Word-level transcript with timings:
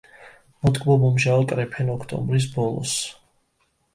მოტკბო-მომჟავო, 0.67 1.43
კრეფენ 1.51 1.93
ოქტომბრის 1.97 2.47
ბოლოს. 2.57 2.97